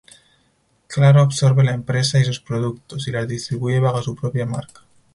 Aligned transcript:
Claro 0.87 1.21
absorbe 1.21 1.63
la 1.63 1.75
empresa 1.75 2.17
y 2.19 2.23
sus 2.23 2.39
productos, 2.39 3.07
y 3.07 3.11
las 3.11 3.27
distribuye 3.27 3.79
bajo 3.79 4.01
su 4.01 4.15
propia 4.15 4.47
marca. 4.47 4.81